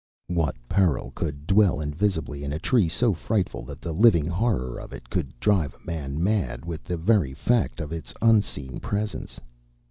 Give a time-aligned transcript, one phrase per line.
[0.33, 4.93] What peril could dwell invisibly in a tree so frightful that the living horror of
[4.93, 9.39] it could drive a man mad with the very fact of its unseen presence?